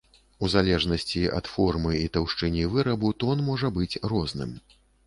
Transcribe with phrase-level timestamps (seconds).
[0.45, 4.61] У залежнасці ад формы і таўшчыні вырабу, тон можа быць розным.